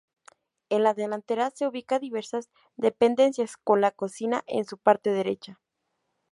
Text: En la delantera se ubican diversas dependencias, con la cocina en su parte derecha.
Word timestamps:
En 0.69 0.81
la 0.81 0.95
delantera 0.95 1.51
se 1.51 1.67
ubican 1.67 2.01
diversas 2.01 2.49
dependencias, 2.75 3.55
con 3.55 3.81
la 3.81 3.91
cocina 3.91 4.43
en 4.47 4.65
su 4.65 4.79
parte 4.79 5.11
derecha. 5.11 5.61